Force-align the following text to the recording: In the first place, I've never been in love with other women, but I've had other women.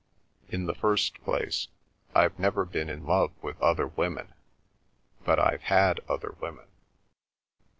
In 0.47 0.65
the 0.65 0.73
first 0.73 1.21
place, 1.23 1.67
I've 2.15 2.39
never 2.39 2.65
been 2.65 2.89
in 2.89 3.05
love 3.05 3.33
with 3.43 3.61
other 3.61 3.85
women, 3.85 4.33
but 5.23 5.37
I've 5.37 5.61
had 5.61 5.99
other 6.09 6.35
women. 6.41 6.65